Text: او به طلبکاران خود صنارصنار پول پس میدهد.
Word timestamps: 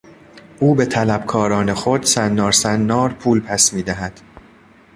او 0.59 0.75
به 0.75 0.85
طلبکاران 0.85 1.73
خود 1.73 2.05
صنارصنار 2.05 3.09
پول 3.13 3.39
پس 3.39 3.73
میدهد. 3.73 4.21